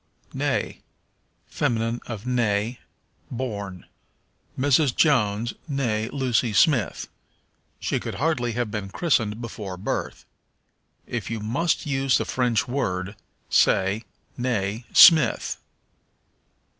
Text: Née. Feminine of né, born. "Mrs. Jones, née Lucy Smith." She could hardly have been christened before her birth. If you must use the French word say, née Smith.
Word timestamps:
Née. 0.33 0.81
Feminine 1.45 1.99
of 2.07 2.23
né, 2.23 2.79
born. 3.29 3.85
"Mrs. 4.57 4.95
Jones, 4.95 5.53
née 5.69 6.11
Lucy 6.11 6.53
Smith." 6.53 7.07
She 7.79 7.99
could 7.99 8.15
hardly 8.15 8.53
have 8.53 8.71
been 8.71 8.89
christened 8.89 9.39
before 9.41 9.73
her 9.73 9.77
birth. 9.77 10.25
If 11.05 11.29
you 11.29 11.39
must 11.39 11.85
use 11.85 12.17
the 12.17 12.25
French 12.25 12.67
word 12.67 13.15
say, 13.47 14.05
née 14.39 14.85
Smith. 14.91 15.59